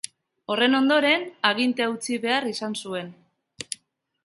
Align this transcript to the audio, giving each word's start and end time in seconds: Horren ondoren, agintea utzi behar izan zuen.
Horren 0.53 0.77
ondoren, 0.77 1.27
agintea 1.51 1.91
utzi 1.93 2.19
behar 2.25 2.51
izan 2.55 2.75
zuen. 2.85 3.15